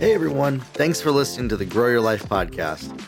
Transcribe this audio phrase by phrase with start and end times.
[0.00, 2.98] Hey everyone, thanks for listening to the Grow Your Life podcast.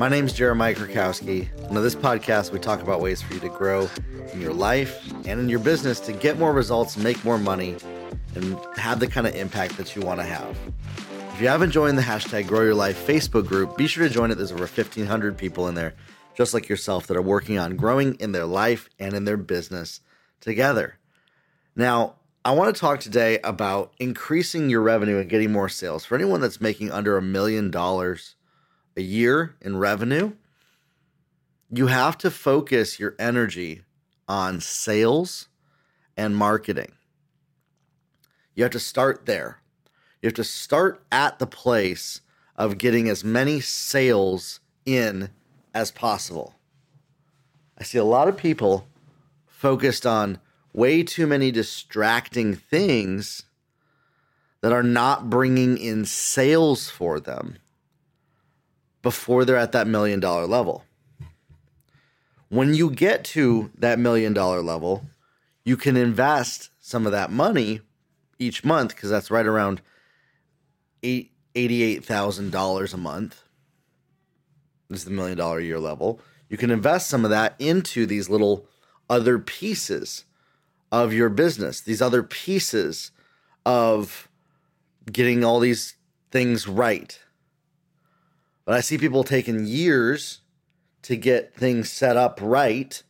[0.00, 3.38] My name is Jeremiah Krakowski, and on this podcast, we talk about ways for you
[3.38, 3.88] to grow
[4.32, 7.76] in your life and in your business to get more results, make more money,
[8.34, 10.58] and have the kind of impact that you want to have.
[11.34, 14.32] If you haven't joined the hashtag Grow Your Life Facebook group, be sure to join
[14.32, 14.34] it.
[14.34, 15.94] There's over 1,500 people in there,
[16.34, 20.00] just like yourself, that are working on growing in their life and in their business
[20.40, 20.98] together.
[21.76, 26.06] Now, I want to talk today about increasing your revenue and getting more sales.
[26.06, 28.34] For anyone that's making under a million dollars
[28.96, 30.32] a year in revenue,
[31.70, 33.82] you have to focus your energy
[34.26, 35.48] on sales
[36.16, 36.92] and marketing.
[38.54, 39.60] You have to start there.
[40.22, 42.22] You have to start at the place
[42.56, 45.28] of getting as many sales in
[45.74, 46.54] as possible.
[47.76, 48.88] I see a lot of people
[49.46, 50.38] focused on
[50.72, 53.44] way too many distracting things
[54.60, 57.56] that are not bringing in sales for them
[59.02, 60.84] before they're at that million dollar level.
[62.48, 65.06] When you get to that million dollar level,
[65.64, 67.80] you can invest some of that money
[68.38, 69.80] each month because that's right around
[71.02, 73.42] eight, $88,000 a month.
[74.88, 76.20] This is the million dollar a year level.
[76.48, 78.66] You can invest some of that into these little
[79.08, 80.24] other pieces
[80.92, 83.12] of your business, these other pieces
[83.64, 84.28] of
[85.10, 85.94] getting all these
[86.30, 87.18] things right.
[88.64, 90.40] But I see people taking years
[91.02, 93.02] to get things set up right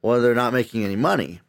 [0.00, 1.40] while they're not making any money.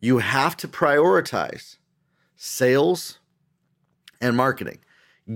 [0.00, 1.76] You have to prioritize
[2.34, 3.18] sales
[4.20, 4.78] and marketing,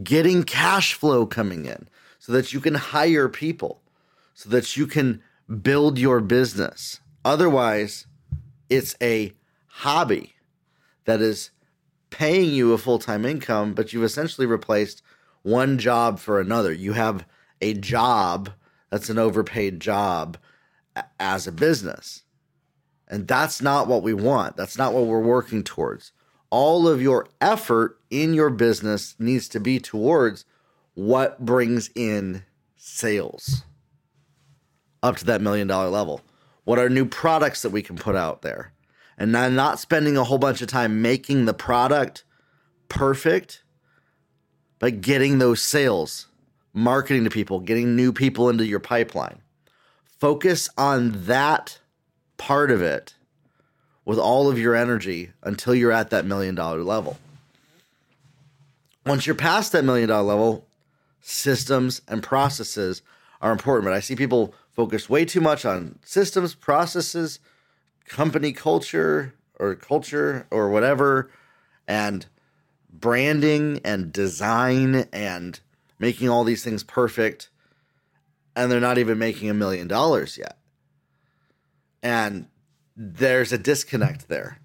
[0.03, 3.81] getting cash flow coming in so that you can hire people,
[4.35, 5.23] so that you can
[5.63, 7.01] build your business.
[7.25, 8.07] Otherwise,
[8.69, 9.33] it's a
[9.67, 10.35] hobby
[11.05, 11.51] that is
[12.11, 15.03] paying you a full time income, but you've essentially replaced
[15.43, 16.73] one job for another.
[16.73, 17.27] You have
[17.61, 18.51] a job
[18.91, 20.37] that's an overpaid job
[21.21, 22.23] as a business.
[23.09, 24.57] And that's not what we want.
[24.57, 26.13] That's not what we're working towards.
[26.51, 30.45] All of your effort in your business needs to be towards
[30.95, 32.45] what brings in
[32.77, 33.63] sales
[35.07, 36.21] up to that million dollar level?
[36.65, 38.73] What are new products that we can put out there?
[39.17, 42.25] And not, not spending a whole bunch of time making the product
[42.89, 43.63] perfect,
[44.79, 46.27] but getting those sales,
[46.75, 49.41] marketing to people, getting new people into your pipeline.
[50.19, 51.79] Focus on that
[52.37, 53.15] part of it
[54.05, 57.19] with all of your energy until you're at that million dollar level.
[59.05, 60.67] Once you're past that million dollar level,
[61.21, 63.03] systems and processes
[63.41, 63.85] are important.
[63.85, 67.41] But I see people focus way too much on systems, processes,
[68.05, 71.31] company culture or culture or whatever,
[71.89, 72.27] and
[72.91, 75.61] branding and design and
[75.99, 77.49] making all these things perfect.
[78.55, 80.59] And they're not even making a million dollars yet.
[82.03, 82.49] And
[82.95, 84.61] there's a disconnect there.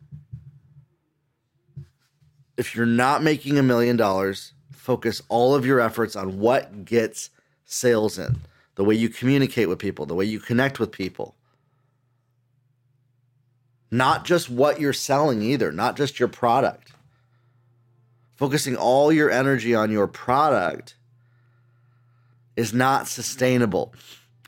[2.58, 7.30] If you're not making a million dollars, focus all of your efforts on what gets
[7.66, 8.42] sales in
[8.76, 11.36] the way you communicate with people, the way you connect with people.
[13.90, 16.94] Not just what you're selling either, not just your product.
[18.38, 20.96] Focusing all your energy on your product
[22.56, 23.94] is not sustainable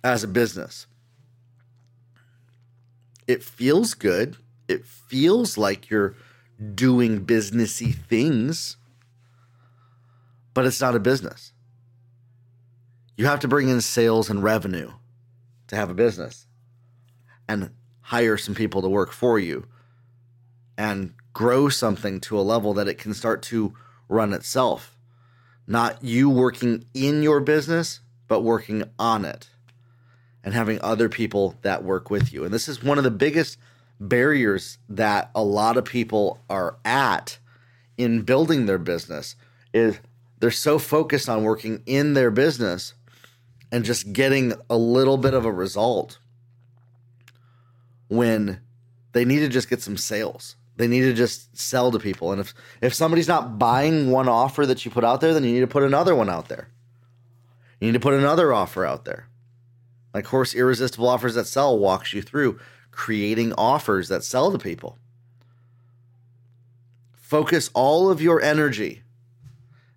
[0.03, 0.87] as a business.
[3.27, 4.37] It feels good.
[4.67, 6.15] It feels like you're
[6.75, 8.77] doing businessy things,
[10.53, 11.52] but it's not a business.
[13.15, 14.91] You have to bring in sales and revenue
[15.67, 16.47] to have a business
[17.47, 17.69] and
[18.01, 19.65] hire some people to work for you
[20.77, 23.75] and grow something to a level that it can start to
[24.09, 24.97] run itself.
[25.67, 29.49] Not you working in your business, but working on it
[30.43, 32.43] and having other people that work with you.
[32.43, 33.57] And this is one of the biggest
[33.99, 37.37] barriers that a lot of people are at
[37.97, 39.35] in building their business
[39.73, 39.99] is
[40.39, 42.93] they're so focused on working in their business
[43.73, 46.19] and just getting a little bit of a result
[48.07, 48.61] when
[49.13, 50.55] they need to just get some sales.
[50.77, 52.31] They need to just sell to people.
[52.31, 55.53] And if if somebody's not buying one offer that you put out there, then you
[55.53, 56.69] need to put another one out there.
[57.79, 59.27] You need to put another offer out there.
[60.13, 62.59] Like course Irresistible Offers That Sell walks you through
[62.91, 64.99] creating offers that sell to people.
[67.15, 69.01] Focus all of your energy.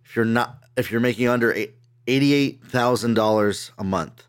[0.07, 1.75] If you're not if you're making under eight,
[2.07, 4.27] $88,000 a month,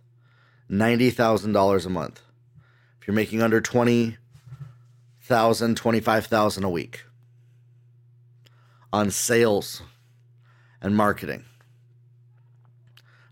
[0.69, 2.21] $90,000 a month.
[2.99, 7.03] If you're making under 20,000, 25,000 a week.
[8.91, 9.81] on sales
[10.81, 11.45] and marketing?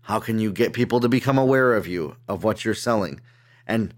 [0.02, 3.20] How can you get people to become aware of you, of what you're selling?
[3.66, 3.92] And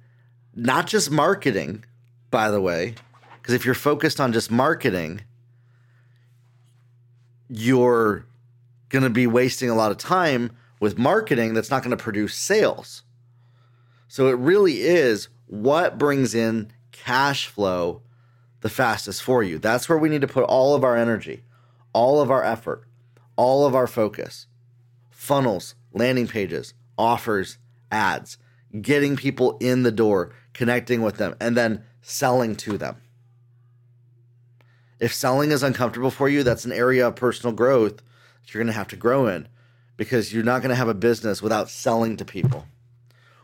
[0.54, 1.84] not just marketing,
[2.30, 2.94] by the way,
[3.40, 5.22] because if you're focused on just marketing,
[7.48, 8.24] you're
[8.88, 12.34] going to be wasting a lot of time with marketing that's not going to produce
[12.34, 13.02] sales.
[14.06, 18.02] So it really is what brings in cash flow
[18.60, 19.58] the fastest for you.
[19.58, 21.42] That's where we need to put all of our energy,
[21.92, 22.84] all of our effort,
[23.36, 24.46] all of our focus.
[25.10, 27.58] Funnels, landing pages, offers,
[27.90, 28.38] ads,
[28.80, 32.96] getting people in the door, connecting with them, and then selling to them.
[34.98, 38.02] If selling is uncomfortable for you, that's an area of personal growth
[38.48, 39.48] you're going to have to grow in
[39.96, 42.66] because you're not going to have a business without selling to people,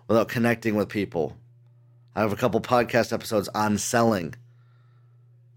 [0.08, 1.36] without connecting with people.
[2.14, 4.34] I have a couple podcast episodes on selling.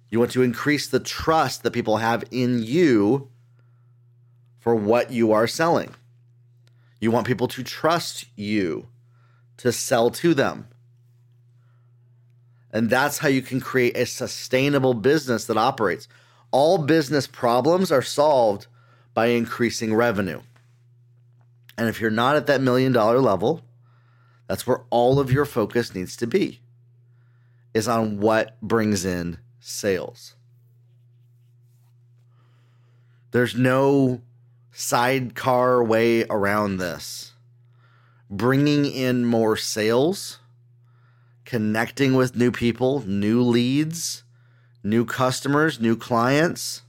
[0.10, 3.30] You want to increase the trust that people have in you
[4.60, 5.94] for what you are selling.
[7.00, 8.88] You want people to trust you
[9.58, 10.68] to sell to them.
[12.72, 16.08] And that's how you can create a sustainable business that operates.
[16.52, 18.68] All business problems are solved
[19.18, 20.40] by increasing revenue.
[21.76, 23.64] And if you're not at that million dollar level,
[24.46, 26.60] that's where all of your focus needs to be
[27.74, 30.36] is on what brings in sales.
[33.32, 34.22] There's no
[34.72, 37.34] sidecar way around this.
[38.30, 40.38] Bringing in more sales,
[41.44, 44.24] connecting with new people, new leads,
[44.84, 46.84] new customers, new clients,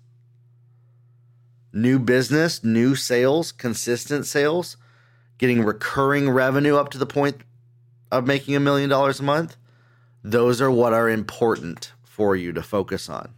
[1.73, 4.76] new business, new sales, consistent sales,
[5.38, 7.43] getting recurring revenue up to the point
[8.11, 9.56] of making a million dollars a month.
[10.23, 13.35] Those are what are important for you to focus on.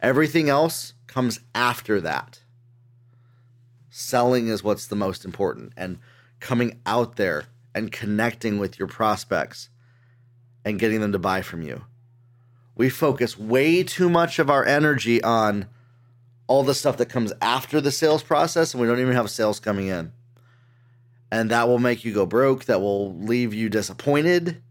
[0.00, 2.42] Everything else comes after that
[3.92, 5.98] selling is what's the most important and
[6.40, 7.44] coming out there
[7.74, 9.68] and connecting with your prospects
[10.64, 11.84] and getting them to buy from you.
[12.74, 15.66] We focus way too much of our energy on
[16.46, 19.60] all the stuff that comes after the sales process and we don't even have sales
[19.60, 20.12] coming in.
[21.30, 24.62] And that will make you go broke, that will leave you disappointed.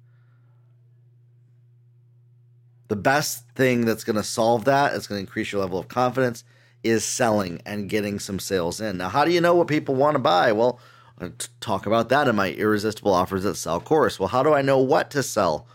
[2.88, 5.88] The best thing that's going to solve that, it's going to increase your level of
[5.88, 6.44] confidence
[6.84, 8.98] is selling and getting some sales in.
[8.98, 10.52] Now, how do you know what people want to buy?
[10.52, 10.80] Well,
[11.20, 14.20] I talk about that in my irresistible offers that sell course.
[14.20, 15.68] Well, how do I know what to sell?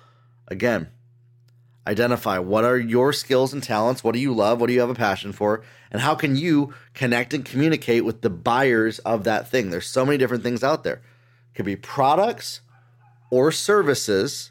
[0.49, 0.89] Again,
[1.87, 4.91] identify what are your skills and talents, what do you love, what do you have
[4.91, 9.49] a passion for, and how can you connect and communicate with the buyers of that
[9.49, 9.71] thing.
[9.71, 10.97] There's so many different things out there.
[10.97, 12.61] It could be products
[13.31, 14.51] or services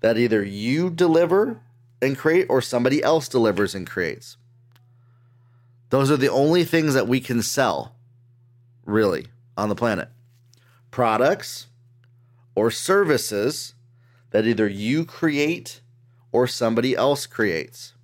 [0.00, 1.60] that either you deliver
[2.02, 4.36] and create or somebody else delivers and creates.
[5.90, 7.94] Those are the only things that we can sell,
[8.84, 10.08] really, on the planet.
[10.90, 11.68] Products
[12.54, 13.74] or services
[14.30, 15.80] that either you create
[16.34, 17.94] or somebody else creates.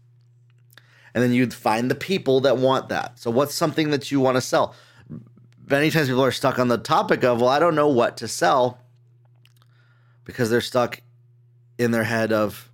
[1.13, 3.19] And then you'd find the people that want that.
[3.19, 4.77] So, what's something that you want to sell?
[5.69, 8.29] Many times people are stuck on the topic of, well, I don't know what to
[8.29, 8.79] sell
[10.25, 11.03] because they're stuck
[11.77, 12.71] in their head of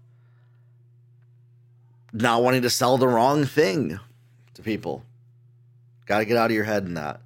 [2.13, 3.99] not wanting to sell the wrong thing
[4.55, 5.05] to people.
[6.05, 7.23] Got to get out of your head in that.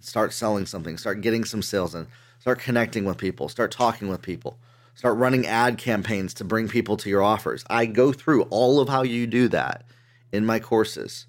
[0.00, 2.06] Start selling something, start getting some sales in,
[2.38, 4.58] start connecting with people, start talking with people,
[4.96, 7.62] start running ad campaigns to bring people to your offers.
[7.68, 9.84] I go through all of how you do that
[10.32, 11.26] in my courses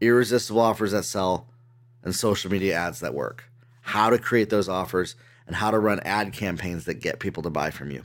[0.00, 1.46] irresistible offers that sell
[2.02, 3.44] and social media ads that work.
[3.80, 5.14] How to create those offers
[5.46, 8.02] and how to run ad campaigns that get people to buy from you.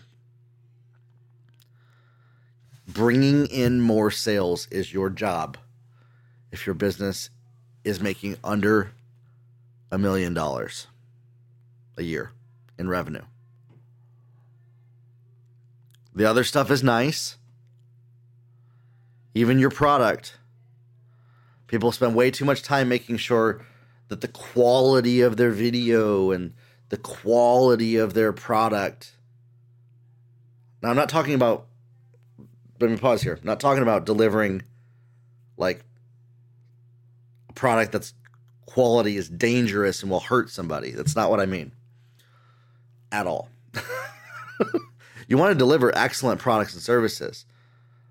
[2.88, 5.58] Bringing in more sales is your job
[6.52, 7.32] if your business
[7.84, 8.92] is making under
[9.92, 10.88] a million dollars
[11.98, 12.32] a year
[12.78, 13.24] in revenue.
[16.14, 17.38] The other stuff is nice.
[19.34, 20.38] Even your product.
[21.68, 23.64] People spend way too much time making sure
[24.08, 26.54] that the quality of their video and
[26.90, 29.16] the quality of their product.
[30.82, 31.68] Now, I'm not talking about,
[32.80, 33.38] let me pause here.
[33.40, 34.64] I'm not talking about delivering
[35.58, 35.84] like
[37.50, 38.14] a product that's
[38.66, 40.92] quality is dangerous and will hurt somebody.
[40.92, 41.72] That's not what I mean
[43.12, 43.50] at all.
[45.30, 47.46] you want to deliver excellent products and services.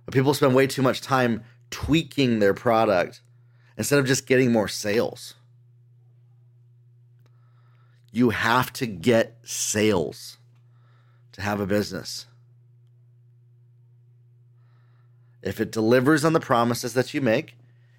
[0.04, 3.20] But people spend way too much time tweaking their product
[3.76, 5.34] instead of just getting more sales.
[8.12, 10.38] You have to get sales
[11.32, 12.26] to have a business.
[15.42, 17.56] If it delivers on the promises that you make,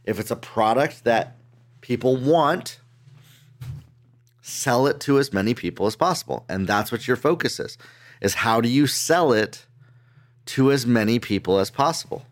[0.09, 1.35] If it's a product that
[1.81, 2.79] people want,
[4.41, 6.45] sell it to as many people as possible.
[6.49, 7.77] And that's what your focus is.
[8.21, 9.65] Is how do you sell it
[10.47, 12.25] to as many people as possible?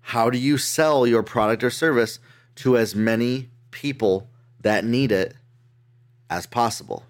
[0.00, 2.18] How do you sell your product or service
[2.56, 4.28] to as many people
[4.60, 5.34] that need it
[6.30, 7.04] as possible?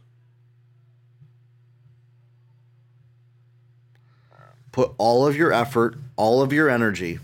[4.72, 7.18] Put all of your effort, all of your energy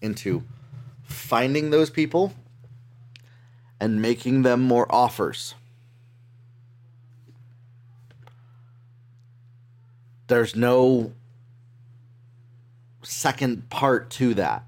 [0.00, 0.44] into
[1.04, 2.34] finding those people
[3.80, 5.54] and making them more offers.
[10.26, 11.12] There's no
[13.02, 14.64] second part to that.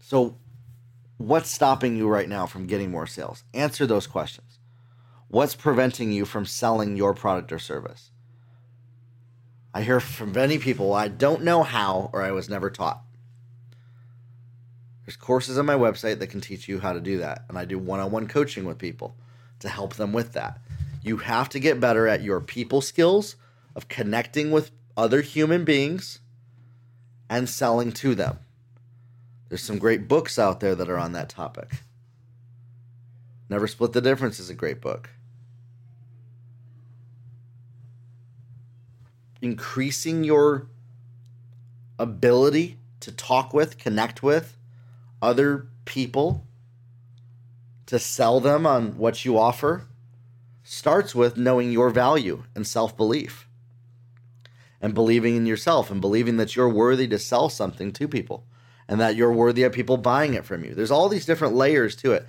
[0.00, 0.36] So,
[1.16, 3.42] what's stopping you right now from getting more sales?
[3.54, 4.58] Answer those questions.
[5.28, 8.10] What's preventing you from selling your product or service?
[9.72, 13.02] I hear from many people, I don't know how or I was never taught.
[15.04, 17.44] There's courses on my website that can teach you how to do that.
[17.48, 19.16] And I do one on one coaching with people
[19.60, 20.60] to help them with that.
[21.04, 23.36] You have to get better at your people skills
[23.76, 26.20] of connecting with other human beings
[27.28, 28.38] and selling to them.
[29.48, 31.82] There's some great books out there that are on that topic.
[33.50, 35.10] Never Split the Difference is a great book.
[39.42, 40.68] Increasing your
[41.98, 44.56] ability to talk with, connect with,
[45.20, 46.46] other people
[47.84, 49.86] to sell them on what you offer
[50.64, 53.46] starts with knowing your value and self belief
[54.80, 58.44] and believing in yourself and believing that you're worthy to sell something to people
[58.88, 60.74] and that you're worthy of people buying it from you.
[60.74, 62.26] There's all these different layers to it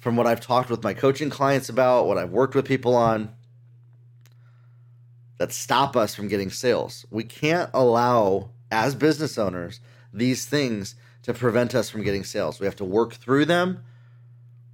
[0.00, 3.34] from what I've talked with my coaching clients about, what I've worked with people on
[5.38, 7.06] that stop us from getting sales.
[7.10, 9.80] We can't allow, as business owners,
[10.12, 12.60] these things to prevent us from getting sales.
[12.60, 13.82] We have to work through them.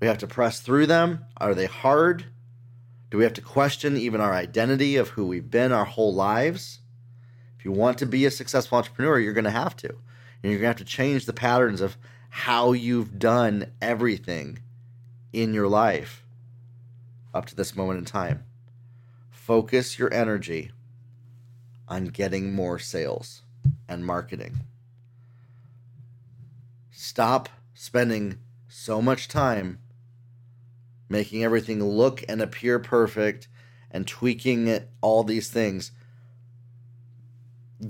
[0.00, 1.26] We have to press through them.
[1.36, 2.26] Are they hard?
[3.10, 6.80] Do we have to question even our identity of who we've been our whole lives?
[7.58, 9.88] If you want to be a successful entrepreneur, you're going to have to.
[9.88, 11.98] And you're going to have to change the patterns of
[12.30, 14.60] how you've done everything
[15.32, 16.24] in your life
[17.34, 18.44] up to this moment in time.
[19.30, 20.70] Focus your energy
[21.88, 23.42] on getting more sales
[23.88, 24.60] and marketing.
[26.92, 28.38] Stop spending
[28.68, 29.80] so much time
[31.10, 33.48] making everything look and appear perfect
[33.90, 35.90] and tweaking it, all these things.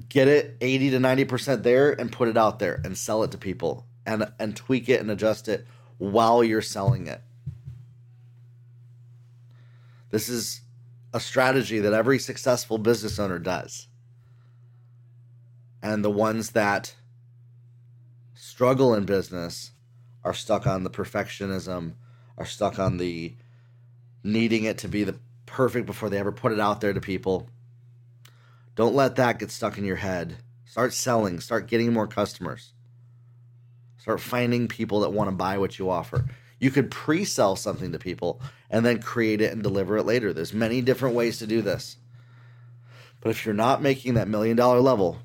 [0.08, 3.38] Get it 80 to 90% there and put it out there and sell it to
[3.38, 5.66] people and, and tweak it and adjust it
[5.98, 7.20] while you're selling it.
[10.10, 10.62] This is
[11.12, 13.88] a strategy that every successful business owner does.
[15.82, 16.94] And the ones that
[18.34, 19.72] struggle in business
[20.24, 21.94] are stuck on the perfectionism,
[22.40, 23.34] are stuck on the
[24.24, 27.48] needing it to be the perfect before they ever put it out there to people.
[28.74, 30.38] Don't let that get stuck in your head.
[30.64, 32.72] Start selling, start getting more customers.
[33.98, 36.24] Start finding people that want to buy what you offer.
[36.58, 40.32] You could pre-sell something to people and then create it and deliver it later.
[40.32, 41.96] There's many different ways to do this.
[43.20, 45.18] But if you're not making that million dollar level,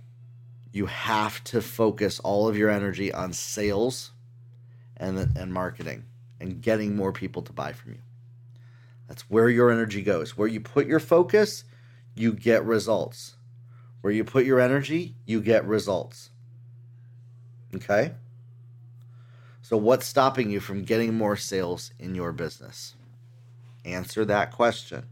[0.74, 4.12] you have to focus all of your energy on sales
[4.98, 6.04] and and marketing
[6.40, 8.00] and getting more people to buy from you.
[9.08, 10.38] That's where your energy goes.
[10.38, 11.64] Where you put your focus,
[12.16, 13.36] you get results.
[14.02, 16.30] Where you put your energy, you get results.
[17.76, 18.14] Okay?
[19.62, 22.96] So what's stopping you from getting more sales in your business?
[23.84, 25.06] Answer that question.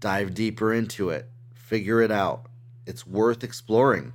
[0.00, 1.28] Dive deeper into it.
[1.54, 2.46] Figure it out
[2.86, 4.12] it's worth exploring.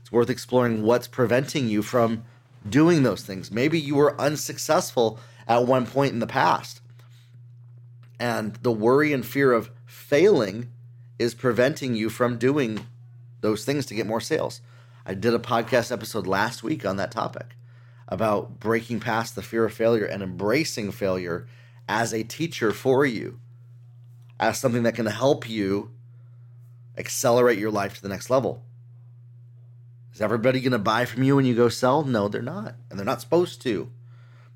[0.00, 2.24] It's worth exploring what's preventing you from
[2.68, 3.50] doing those things.
[3.50, 6.80] Maybe you were unsuccessful at one point in the past.
[8.18, 10.70] And the worry and fear of failing
[11.18, 12.86] is preventing you from doing
[13.40, 14.60] those things to get more sales.
[15.04, 17.56] I did a podcast episode last week on that topic
[18.08, 21.46] about breaking past the fear of failure and embracing failure
[21.88, 23.40] as a teacher for you,
[24.38, 25.90] as something that can help you
[26.96, 28.62] accelerate your life to the next level.
[30.12, 32.04] Is everybody going to buy from you when you go sell?
[32.04, 32.74] No, they're not.
[32.90, 33.90] And they're not supposed to.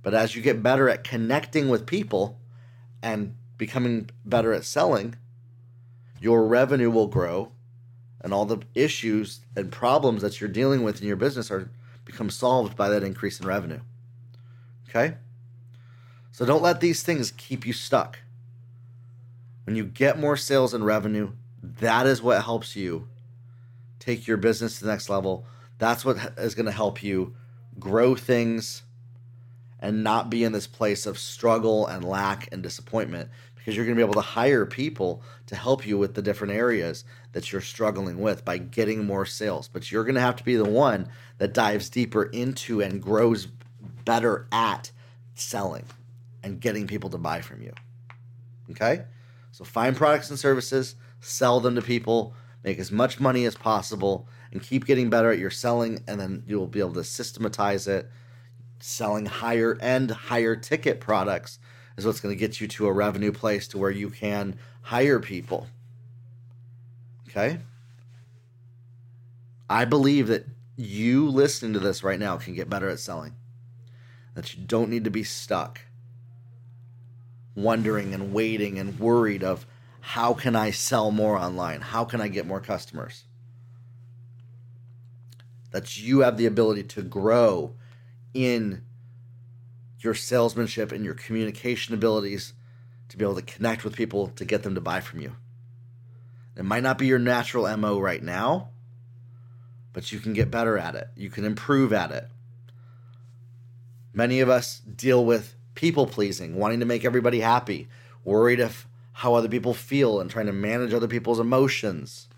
[0.03, 2.39] But as you get better at connecting with people
[3.03, 5.17] and becoming better at selling,
[6.21, 7.53] your revenue will grow
[8.21, 11.71] and all the issues and problems that you're dealing with in your business are
[12.05, 13.81] become solved by that increase in revenue.
[14.89, 15.17] Okay?
[16.33, 18.21] So don't let these things keep you stuck.
[19.65, 21.33] When you get more sales and revenue,
[21.63, 23.09] that is what helps you
[23.99, 25.47] take your business to the next level.
[25.79, 27.35] That's what is going to help you
[27.79, 28.83] grow things
[29.81, 33.97] and not be in this place of struggle and lack and disappointment because you're going
[33.97, 37.61] to be able to hire people to help you with the different areas that you're
[37.61, 39.69] struggling with by getting more sales.
[39.69, 43.49] But you're going to have to be the one that dives deeper into and grows
[44.05, 44.93] better at
[45.35, 45.85] selling
[46.45, 47.73] and getting people to buy from you.
[48.71, 49.03] Okay?
[49.51, 52.35] So find products and services, sell them to people,
[52.67, 56.43] make as much money as possible, and keep getting better at your selling, and then
[56.49, 58.11] you'll be able to systematize it.
[58.81, 61.61] Selling higher end, higher ticket products
[61.97, 65.21] is what's going to get you to a revenue place to where you can hire
[65.21, 65.69] people.
[67.29, 67.61] Okay?
[69.71, 70.47] I believe that
[70.77, 73.37] you listening to this right now can get better at selling.
[74.35, 75.83] That you don't need to be stuck
[77.55, 79.67] wondering and waiting and worried of
[80.07, 81.81] how can I sell more online?
[81.81, 83.25] How can I get more customers?
[85.73, 87.75] That you have the ability to grow
[88.33, 88.83] in
[89.99, 92.53] your salesmanship and your communication abilities
[93.09, 95.35] to be able to connect with people to get them to buy from you.
[96.57, 98.69] It might not be your natural MO right now,
[99.93, 101.09] but you can get better at it.
[101.17, 102.29] You can improve at it.
[104.15, 107.89] Many of us deal with people pleasing, wanting to make everybody happy,
[108.25, 108.86] worried if
[109.17, 112.29] how other people feel and trying to manage other people's emotions.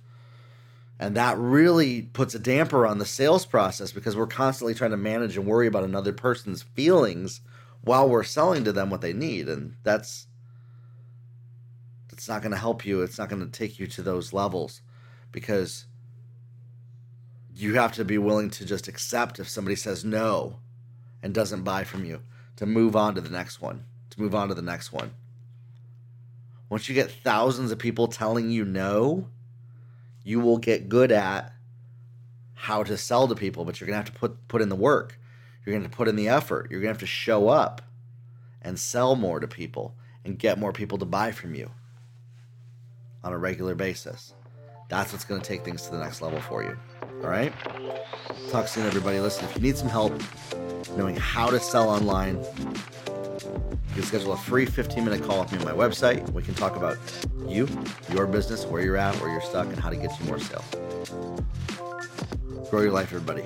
[1.00, 4.96] And that really puts a damper on the sales process because we're constantly trying to
[4.96, 7.40] manage and worry about another person's feelings
[7.80, 9.48] while we're selling to them what they need.
[9.48, 10.28] And that's
[12.10, 13.02] that's not going to help you.
[13.02, 14.80] It's not going to take you to those levels
[15.32, 15.86] because
[17.56, 20.60] you have to be willing to just accept if somebody says no
[21.24, 22.22] and doesn't buy from you
[22.54, 25.10] to move on to the next one, to move on to the next one.
[26.70, 29.26] Once you get thousands of people telling you no,
[30.22, 31.52] you will get good at
[32.54, 34.76] how to sell to people, but you're going to have to put put in the
[34.76, 35.18] work.
[35.64, 36.68] You're going to put in the effort.
[36.70, 37.82] You're going to have to show up
[38.62, 41.70] and sell more to people and get more people to buy from you
[43.22, 44.34] on a regular basis.
[44.88, 46.76] That's what's going to take things to the next level for you.
[47.22, 47.52] All right?
[48.50, 49.20] Talk soon, everybody.
[49.20, 50.12] Listen, if you need some help,
[50.96, 52.42] knowing how to sell online,
[53.44, 56.28] you can schedule a free 15 minute call with me on my website.
[56.32, 56.98] We can talk about
[57.46, 57.68] you,
[58.12, 60.64] your business, where you're at, where you're stuck, and how to get you more sales.
[62.70, 63.44] Grow your life, everybody.